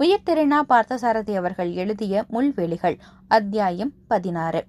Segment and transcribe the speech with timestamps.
[0.00, 4.64] உயிர்த்திருநா பார்த்தசாரதி அவர்கள் எழுதிய முள்வெளிகள் அத்தியாயம் பதினாறு.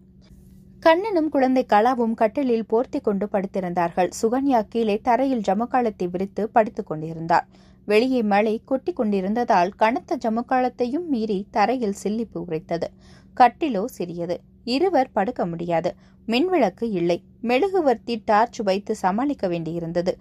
[0.79, 4.11] கண்ணனும் குழந்தை கலாவும் கட்டிலில் போர்த்தி கொண்டு படுத்திருந்தார்கள்.
[4.21, 7.47] சுகன்யா கீழே தரையில் ஜமுக்காலத்தை விரித்து படுத்துக் கொண்டிருந்தார்
[7.85, 12.91] வெளியே மழை கொட்டி கொண்டிருந்ததால் கனத்த ஜமுக்காலத்தையும் மீறி தரையில் சில்லிப்பு உரைத்தது
[13.39, 14.39] கட்டிலோ சிறியது.
[14.63, 15.95] இருவர் படுக்க முடியாது.
[16.27, 17.23] மின்விளக்கு இல்லை.
[17.41, 20.13] மெழுகுவர்த்தி டார்ச் வைத்து சமாளிக்க வேண்டியிருந்தது.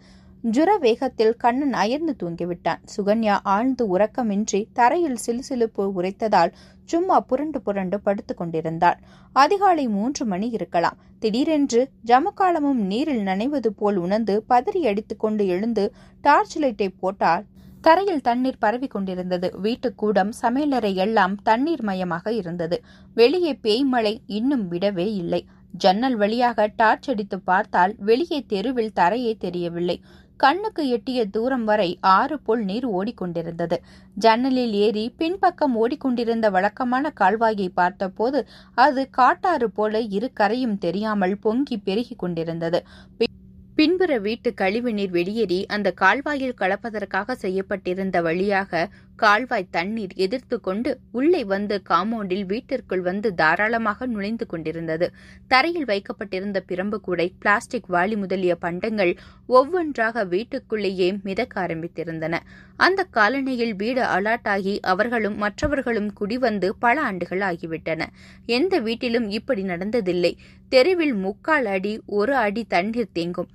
[0.45, 2.79] ஜுர வேகத்தில் கண்ணன் அயர்ந்து தூங்கிவிட்டான்.
[2.97, 6.53] சுகன்யா ஆழ்ந்து உறக்கமின்றி தரையில் சிலுசிலுப்பு உரைத்ததால்
[6.85, 8.99] சும்மா புரண்டு புரண்டு படுத்துக் கொண்டிருந்தாள்.
[9.33, 10.97] அதிகாலை மூன்று மணி இருக்கலாம்.
[11.19, 17.45] திடீரென்று ஜமக்காலமும் நீரில் நனைவது போல் உணர்ந்து பதறி அடித்துக்கொண்டு எழுந்து டார்ச் லைட்டை போட்டால்
[17.81, 19.53] தரையில் தண்ணீர் பரவி கொண்டிருந்தது.
[19.63, 22.83] வீட்டுக்கூடம் சமையலறை எல்லாம் தண்ணீர் மயமாக இருந்தது.
[23.15, 25.47] வெளியே பேய்மழை இன்னும் விடவே இல்லை.
[25.73, 30.03] ஜன்னல் வழியாக டார்ச் அடித்து பார்த்தால் வெளியே தெருவில் தரையே தெரியவில்லை.
[30.41, 33.77] கண்ணுக்கு எட்டிய தூரம் வரை ஆறு போல் நீர் ஓடிக்கொண்டிருந்தது.
[34.17, 38.41] ஜன்னலில் ஏறி பின்பக்கம் ஓடிக்கொண்டிருந்த வழக்கமான கால்வாயை பார்த்தபோது
[38.79, 42.81] அது காட்டாறு போல இரு கரையும் தெரியாமல் பொங்கி பெருகிக் கொண்டிருந்தது.
[43.79, 48.73] பின்புற வீட்டு கழிவுநீர் வெளியேறி அந்த கால்வாயில் கலப்பதற்காக செய்யப்பட்டிருந்த வழியாக
[49.23, 55.07] கால்வாய் தண்ணீர் எதிர்த்து கொண்டு உள்ளே வந்து காம்பவுண்டில் வீட்டிற்குள் வந்து தாராளமாக நுழைந்து கொண்டிருந்தது.
[55.49, 59.13] தரையில் வைக்கப்பட்டிருந்த பிரம்பு கூடை பிளாஸ்டிக் வாளி முதலிய பண்டங்கள்
[59.47, 62.35] ஒவ்வொன்றாக வீட்டுக்குள்ளேயே மிதக்க ஆரம்பித்திருந்தன.
[62.77, 68.03] அந்த காலனியில் வீடு அலாட்டாகி அவர்களும் மற்றவர்களும் குடிவந்து பல ஆண்டுகள் ஆகிவிட்டன.
[68.47, 70.35] எந்த வீட்டிலும் இப்படி நடந்ததில்லை.
[70.69, 73.51] தெருவில் முக்கால் அடி ஒரு அடி தண்ணீர் தேங்கும்.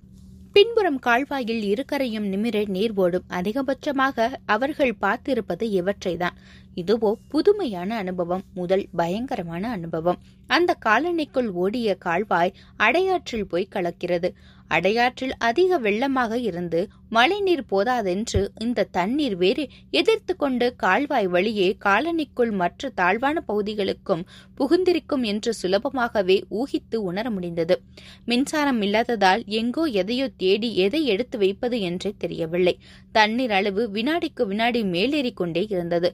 [0.55, 3.23] பின்புறம் கால்வாயில் இருக்கரையும் நிமிர நீர் ஓடும்.
[3.29, 6.37] அதிகபட்சமாக அவர்கள் பார்த்திருப்பது இவற்றைதான்.
[6.75, 10.19] இதுவோ புதுமையான அனுபவம் முதல் பயங்கரமான அனுபவம்.
[10.49, 14.29] அந்த காலனிக்குள் ஓடிய கால்வாய் அடையாற்றில் போய் கலக்கிறது.
[14.67, 22.89] அடையாற்றில் அதிக வெள்ளமாக இருந்து மழைநீர் போதாதென்று இந்த தண்ணீர் வேறு எதிர்த்து கொண்டு கால்வாய் வழியே காலனிக்குள் மற்ற
[22.95, 24.23] தாழ்வான பகுதிகளுக்கும்
[24.57, 27.77] புகுந்திருக்கும் என்று சுலபமாகவே ஊகித்து உணர முடிந்தது.
[28.25, 32.75] மின்சாரம் இல்லாததால் எங்கோ எதையோ தேடி எதை எடுத்து வைப்பது என்றே தெரியவில்லை.
[33.11, 36.11] தண்ணீர் அளவு வினாடிக்கு வினாடி மேலேறி கொண்டே இருந்தது.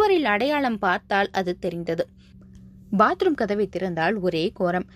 [0.00, 2.04] சுவரில் அடையாளம் பார்த்தால் அது தெரிந்தது.
[2.98, 4.86] பாத்ரூம் கதவை திறந்தால் ஒரே கோரம்.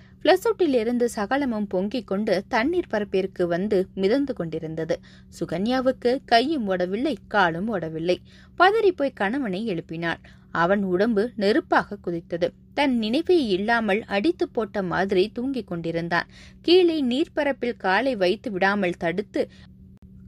[0.74, 4.96] இருந்து சகலமும் பொங்கிக் கொண்டு தண்ணீர் பரப்பிற்கு வந்து மிதந்து கொண்டிருந்தது.
[5.38, 8.16] சுகன்யாவுக்கு கையும் ஓடவில்லை காலும் ஓடவில்லை.
[8.58, 10.22] பதறி போய் கணவனை எழுப்பினாள்.
[10.50, 12.48] அவன் உடம்பு நெருப்பாக குதித்தது.
[12.74, 16.30] தன் நினைவே இல்லாமல் அடித்து போட்ட மாதிரி தூங்கிக் கொண்டிருந்தான்.
[16.62, 19.42] கீழே நீர்ப்பரப்பில் காலை வைத்து விடாமல் தடுத்து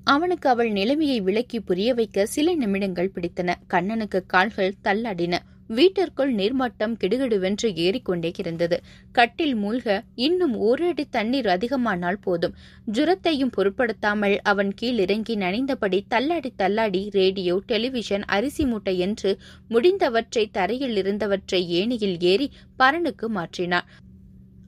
[0.06, 3.50] அவனுக்கு அவள் நிலைமையை விளக்கி புரிய வைக்க சில நிமிடங்கள் பிடித்தன.
[3.68, 5.34] கண்ணனுக்கு கால்கள் தள்ளாடின.
[5.68, 8.76] வீட்டிற்குள் நீர்மட்டம் கிடுகிடுவென்று ஏறிக்கொண்டே இருந்தது
[9.12, 12.54] கட்டில் மூழ்க இன்னும் ஒரு அடி தண்ணீர் அதிகமானால் போதும்.
[12.92, 19.32] ஜுரத்தையும் பொருட்படுத்தாமல் அவன் கீழ் இறங்கி நனைந்தபடி தள்ளாடி தள்ளாடி ரேடியோ டெலிவிஷன் அரிசி மூட்டை என்று
[19.70, 23.88] முடிந்தவற்றை தரையில் இருந்தவற்றை ஏணியில் ஏறி பரனுக்கு மாற்றினான்.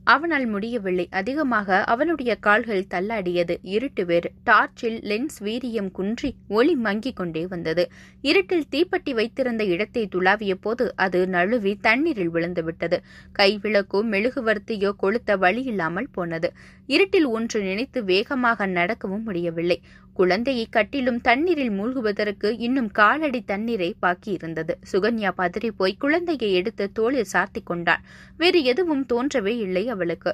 [0.09, 1.07] அவனால் முடியவில்லை.
[1.11, 3.55] அதிகமாக அவனுடைய கால்கள் தள்ளாடியது.
[3.75, 4.29] இருட்டு வேறு.
[4.45, 7.85] டார்ச்சில் லென்ஸ் வீரியம் குன்றி ஒளி மங்கிக் கொண்டே வந்தது.
[8.23, 12.99] இருட்டில் தீப்பட்டி வைத்திருந்த இடத்தை துளாவிய போது அது நழுவி தண்ணீரில் விழுந்துவிட்டது
[13.39, 16.51] கைவிளக்கோ மெழுகுவர்த்தியோ கொளுத்த வழியில்லாமல் போனது.
[16.87, 19.79] இருட்டில் ஒன்று நினைத்து வேகமாக நடக்கவும் முடியவில்லை.
[20.19, 24.75] குழந்தையை கட்டிலும் தண்ணீரில் மூழ்குவதற்கு இன்னும் காலடி தண்ணீரை பாக்கியிருந்தது.
[24.93, 28.03] சுகன்யா பதறி போய் குழந்தையை எடுத்து தோளில் சாத்திக் கொண்டாள்.
[28.37, 30.33] வேறு எதுவும் தோன்றவே இல்லை அவளுக்கு.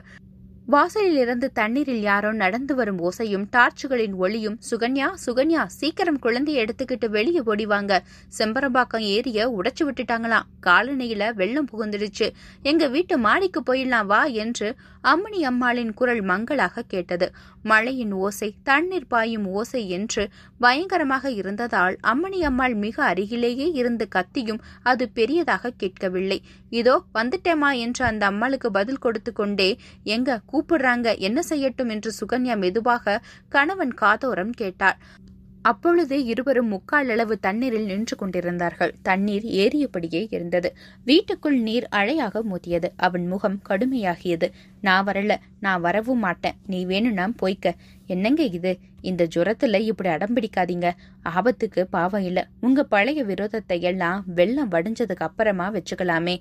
[0.68, 7.40] வாசலில் இருந்து தண்ணீரில் யாரோ நடந்து வரும் ஓசையும் டார்ச்சுகளின் ஒளியும் சுகன்யா சுகன்யா சீக்கிரம் குழந்தைய எடுத்துக்கிட்டு வெளியே
[7.52, 7.92] ஓடிவாங்க
[8.38, 10.48] செம்பரம்பாக்கம் ஏரிய உடைச்சு விட்டுட்டாங்களாம்.
[10.66, 12.28] காலனியில வெள்ளம் புகுந்துடுச்சு.
[12.62, 14.70] எங்க வீட்டு மாடிக்கு போயிடலாம் வா என்று
[15.04, 17.26] அம்மணி அம்மாளின் குரல் மங்களாக கேட்டது.
[17.62, 20.22] மழையின் ஓசை தண்ணீர் பாயும் ஓசை என்று
[20.60, 26.38] பயங்கரமாக இருந்ததால் அம்மணி அம்மாள் மிக அருகிலேயே இருந்து கத்தியும் அது பெரியதாக கேட்கவில்லை.
[26.80, 29.70] இதோ வந்துட்டேமா என்று அந்த அம்மாளுக்கு பதில் கொடுத்து கொண்டே
[30.16, 34.98] எங்க கூப்பிடுறாங்க என்ன செய்யட்டும் என்று சுகன்யா மெதுவாக கணவன் காதோரம் கேட்டார்.
[35.62, 38.94] அப்பொழுது இருவரும் முக்கால் அளவு தண்ணீரில் நின்று கொண்டிருந்தார்கள்.
[39.02, 40.76] தண்ணீர் ஏறியபடியே இருந்தது.
[41.04, 42.92] வீட்டுக்குள் நீர் அழையாக மோதியது.
[42.96, 44.50] அவன் முகம் கடுமையாகியது.
[44.80, 45.36] நான் வரல.
[45.60, 46.54] நான் வரவும் மாட்டேன்.
[46.66, 47.72] நீ வேணும்னா போய்க்க.
[48.06, 48.78] என்னங்க இது?
[49.00, 50.90] இந்த ஜுரத்துல இப்படி அடம்பிடிக்காதீங்க
[51.22, 52.48] ஆபத்துக்கு பாவம் இல்ல.
[52.60, 56.36] உங்க பழைய விரோதத்தை எல்லாம் வெள்ளம் வடிஞ்சதுக்கு அப்புறமா வச்சுக்கலாமே.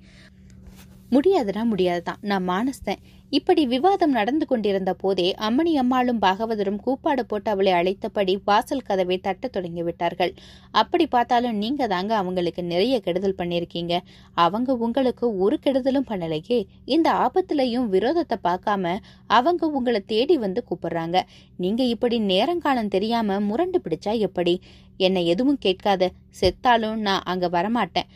[1.13, 2.21] முடியாதுன்னா முடியாதுதான்.
[2.21, 3.01] நான் மானஸ்தேன்.
[3.29, 9.55] இப்படி விவாதம் நடந்து கொண்டிருந்த போதே அம்மணி அம்மாளும் பாகவதரும் கூப்பாடு போட்டு அவளை அழைத்தபடி வாசல் கதவை தட்டத்
[9.57, 10.33] தொடங்கிவிட்டார்கள்
[10.71, 13.97] அப்படி பார்த்தாலும் நீங்க தாங்க அவங்களுக்கு நிறைய கெடுதல் பண்ணிருக்கீங்க.
[14.33, 16.59] அவங்க உங்களுக்கு ஒரு கெடுதலும் பண்ணலையே.
[16.85, 21.21] இந்த ஆபத்துலையும் விரோதத்தை பார்க்காம அவங்க உங்களை தேடி வந்து கூப்பிடுறாங்க.
[21.57, 24.61] நீங்க இப்படி நேரங்காலம் தெரியாம முரண்டு பிடிச்சா எப்படி?
[24.97, 26.11] என்னை எதுவும் கேட்காத.
[26.39, 28.09] செத்தாலும் நான் அங்க வரமாட்டேன்.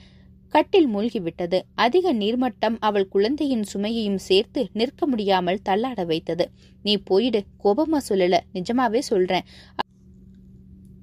[0.50, 1.60] கட்டில் மூழ்கிவிட்டது.
[1.76, 6.46] அதிக நீர்மட்டம் அவள் குழந்தையின் சுமையையும் சேர்த்து நிற்க முடியாமல் தள்ளாட வைத்தது.
[6.84, 9.48] நீ போயிடு கோபமா சொல்லல நிஜமாவே சொல்றேன்.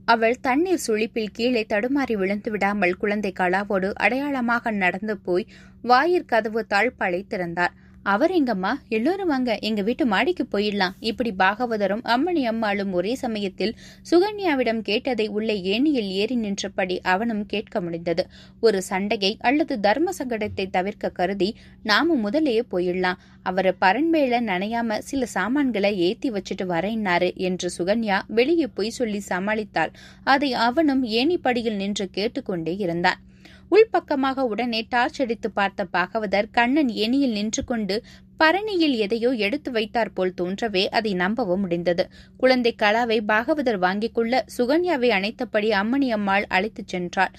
[0.05, 5.47] அவள் தண்ணீர் சுழிப்பில் கீழே தடுமாறி விழுந்து விடாமல் குழந்தை கலாவோடு அடையாளமாக நடந்து போய்
[5.83, 7.75] வாயிற் கதவு தாழ்பாலை திறந்தார்
[8.05, 8.73] அவர் எங்கம்மா?
[8.89, 9.59] எல்லோரும் வாங்க.
[9.59, 10.95] எங்க வீட்டு மாடிக்கு போயிடலாம்.
[11.01, 13.75] இப்படி பாகவதரும் அம்மணி அம்மாளும் ஒரே சமயத்தில்
[14.11, 18.27] சுகன்யாவிடம் கேட்டதை உள்ளே ஏணியில் ஏறி நின்றபடி அவனும் கேட்க முடிந்தது.
[18.61, 21.51] ஒரு சண்டையை அல்லது தர்ம சங்கடத்தை தவிர்க்க கருதி
[21.83, 23.21] நாம முதலே போயிடலாம்.
[23.43, 29.93] அவரை பரண்மேல நனையாம சில சாமான்களை ஏத்தி வச்சுட்டு வரேன்னாரு என்று சுகன்யா வெளியே பொய் சொல்லி சமாளித்தாள்.
[30.25, 33.21] அதை அவனும் ஏணிப்படியில் நின்று கேட்டுக்கொண்டே இருந்தான்.
[33.71, 38.03] உள்பக்கமாக உடனே டார்ச் அடித்து பார்த்த பாகவதர் கண்ணன் ஏனியில் நின்று கொண்டு
[38.39, 42.11] பரணியில் எதையோ எடுத்து வைத்தார் போல் தோன்றவே அதை நம்பவும் முடிந்தது.
[42.37, 47.33] குழந்தை கலாவை பாகவதர் வாங்கிக் கொள்ள சுகன்யாவை அணைத்தபடி அம்மணி அம்மாள் அழைத்துச் சென்றாள்.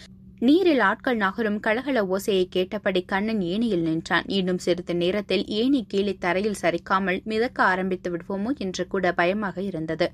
[0.46, 4.26] நீரில் ஆட்கள் நகரும் கலகல ஓசையை கேட்டபடி கண்ணன் ஏணியில் நின்றான்.
[4.38, 10.08] இன்னும் சிறிது நேரத்தில் ஏணி கீழே தரையில் சரிக்காமல் மிதக்க ஆரம்பித்து விடுவோமோ என்று கூட பயமாக இருந்தது.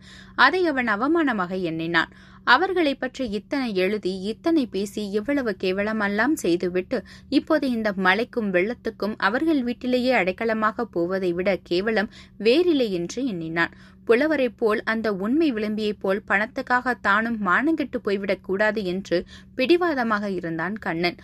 [0.45, 2.11] அதை அவன் அவமானமாக எண்ணினான்.
[2.47, 6.99] அவர்களை பற்றி இத்தனை எழுதி இத்தனை பேசி இவ்வளவு கேவலமெல்லாம் செய்துவிட்டு
[7.39, 12.11] இப்போது இந்த மலைக்கும் வெள்ளத்துக்கும் அவர்கள் வீட்டிலேயே அடைக்கலமாக போவதை விட கேவலம்
[12.47, 13.75] வேறில்லை என்று எண்ணினான்.
[14.11, 19.17] புலவரைப் போல் அந்த உண்மை விளம்பியைப் போல் பணத்துக்காக தானும் மானங்கெட்டு போய்விடக் கூடாது என்று
[19.55, 21.15] பிடிவாதமாக இருந்தான் கண்ணன்.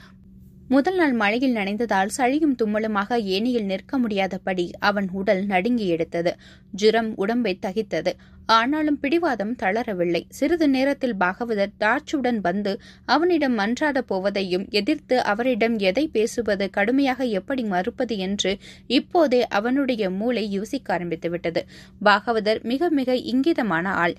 [0.70, 6.32] முதல் நாள் மழையில் நனைந்ததால் சளியும் தும்மலுமாக ஏணியில் நிற்க முடியாதபடி அவன் உடல் நடுங்கி எடுத்தது.
[6.72, 8.12] ஜுரம் உடம்பை தகித்தது.
[8.46, 10.22] ஆனாலும் பிடிவாதம் தளரவில்லை.
[10.30, 12.74] சிறிது நேரத்தில் பாகவதர் டார்ச்சுடன் வந்து
[13.06, 20.98] அவனிடம் மன்றாட போவதையும் எதிர்த்து அவரிடம் எதை பேசுவது கடுமையாக எப்படி மறுப்பது என்று இப்போதே அவனுடைய மூளை யோசிக்க
[20.98, 21.64] ஆரம்பித்துவிட்டது.
[22.06, 24.16] பாகவதர் மிக மிக இங்கிதமான ஆள்.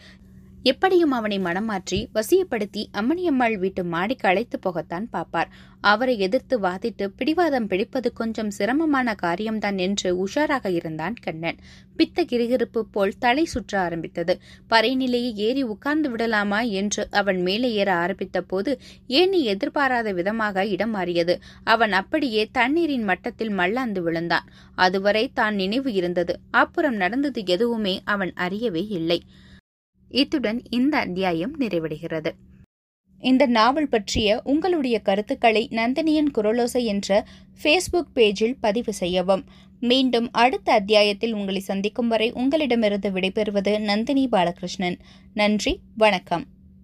[0.70, 5.50] எப்படியும் அவனை மனமாற்றி வசியப்படுத்தி அம்மணியம்மாள் வீட்டு மாடிக்கு அழைத்து போகத்தான் பார்ப்பார்.
[5.82, 11.59] அவரை எதிர்த்து வாதிட்டு பிடிவாதம் பிடிப்பது கொஞ்சம் சிரமமான காரியம்தான் என்று உஷாராக இருந்தான் கண்ணன்.
[11.97, 14.35] பித்த கிரிகிருப்பு போல் தலை சுற்ற ஆரம்பித்தது.
[14.70, 18.73] பறைநிலையை ஏறி உட்கார்ந்து விடலாமா என்று அவன் மேலே ஏற ஆரம்பித்த போது
[19.21, 21.37] ஏனி எதிர்பாராத விதமாக இடம் மாறியது.
[21.75, 24.49] அவன் அப்படியே தண்ணீரின் மட்டத்தில் மல்லாந்து விழுந்தான்.
[24.79, 26.35] அதுவரை தான் நினைவு இருந்தது.
[26.62, 29.21] அப்புறம் நடந்தது எதுவுமே அவன் அறியவே இல்லை.
[30.11, 32.31] இத்துடன் இந்த அத்தியாயம் நிறைவடைகிறது.
[33.21, 37.27] இந்த நாவல் பற்றிய உங்களுடைய கருத்துக்களை நந்தினியின் குரலோசை என்ற
[37.63, 39.45] ஃபேஸ்புக் பேஜில் பதிவு செய்யவும்.
[39.81, 44.99] மீண்டும் அடுத்த அத்தியாயத்தில் உங்களை சந்திக்கும் வரை உங்களிடமிருந்து விடைபெறுவது நந்தினி பாலகிருஷ்ணன்.
[45.35, 46.47] நன்றி வணக்கம்.